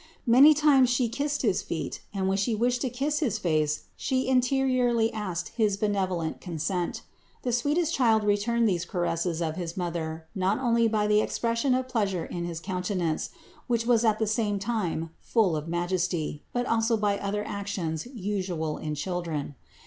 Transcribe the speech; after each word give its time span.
Many 0.25 0.55
times 0.55 0.89
She 0.89 1.07
kissed 1.09 1.43
his 1.43 1.61
feet, 1.61 2.01
and 2.11 2.27
when 2.27 2.37
She 2.37 2.55
wished 2.55 2.81
to 2.81 2.89
kiss 2.89 3.19
his 3.19 3.37
face 3.37 3.83
She 3.95 4.27
interiorly 4.27 5.13
asked 5.13 5.49
his 5.49 5.77
benevolent 5.77 6.41
consent. 6.41 7.03
The 7.43 7.51
sweetest 7.51 7.93
Child 7.93 8.23
returned 8.23 8.67
these 8.67 8.83
caresses 8.83 9.43
of 9.43 9.57
his 9.57 9.77
Mother 9.77 10.25
not 10.33 10.57
only 10.57 10.87
by 10.87 11.05
the 11.05 11.21
expression 11.21 11.75
of 11.75 11.87
pleasure 11.87 12.25
in 12.25 12.45
his 12.45 12.59
countenance, 12.59 13.29
which 13.67 13.85
was 13.85 14.03
at 14.03 14.17
the 14.17 14.25
same 14.25 14.57
time 14.57 15.11
full 15.19 15.55
of 15.55 15.67
majesty, 15.67 16.41
but 16.51 16.65
also 16.65 16.97
by 16.97 17.19
other 17.19 17.45
actions 17.45 18.07
usual 18.07 18.79
in 18.79 18.95
children. 18.95 19.53